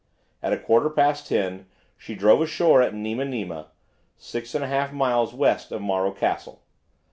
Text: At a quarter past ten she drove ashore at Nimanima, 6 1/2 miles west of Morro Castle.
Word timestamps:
At 0.41 0.51
a 0.51 0.57
quarter 0.57 0.89
past 0.89 1.27
ten 1.27 1.67
she 1.95 2.15
drove 2.15 2.41
ashore 2.41 2.81
at 2.81 2.91
Nimanima, 2.95 3.67
6 4.17 4.51
1/2 4.53 4.93
miles 4.93 5.31
west 5.35 5.71
of 5.71 5.79
Morro 5.81 6.11
Castle. 6.11 6.63